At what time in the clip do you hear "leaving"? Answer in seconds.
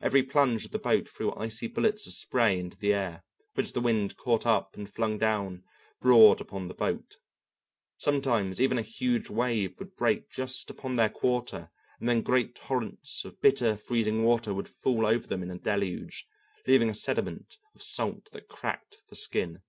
16.66-16.90